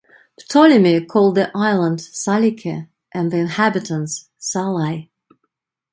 [0.39, 5.09] Ptolemy called the Island "Salike", and the inhabitants "Salai".